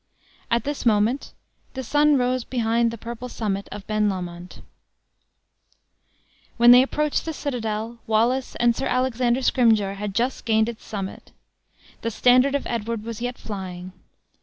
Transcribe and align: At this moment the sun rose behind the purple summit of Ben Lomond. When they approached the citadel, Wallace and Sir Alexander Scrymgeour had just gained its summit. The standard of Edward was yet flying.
At 0.49 0.63
this 0.63 0.83
moment 0.83 1.31
the 1.75 1.83
sun 1.83 2.17
rose 2.17 2.43
behind 2.43 2.89
the 2.89 2.97
purple 2.97 3.29
summit 3.29 3.69
of 3.71 3.85
Ben 3.85 4.09
Lomond. 4.09 4.63
When 6.57 6.71
they 6.71 6.81
approached 6.81 7.23
the 7.23 7.33
citadel, 7.33 7.99
Wallace 8.07 8.55
and 8.55 8.75
Sir 8.75 8.87
Alexander 8.87 9.43
Scrymgeour 9.43 9.97
had 9.97 10.15
just 10.15 10.43
gained 10.43 10.69
its 10.69 10.83
summit. 10.83 11.31
The 12.01 12.09
standard 12.09 12.55
of 12.55 12.65
Edward 12.65 13.03
was 13.03 13.21
yet 13.21 13.37
flying. 13.37 13.91